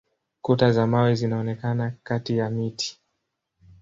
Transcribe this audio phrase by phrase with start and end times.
[0.41, 2.99] Kuta za mawe zinaonekana kati ya miti.